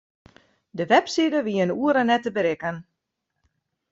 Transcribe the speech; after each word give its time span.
De 0.77 0.83
webside 0.89 1.39
wie 1.45 1.61
in 1.65 1.75
oere 1.83 2.03
net 2.05 2.23
te 2.25 2.31
berikken. 2.37 2.75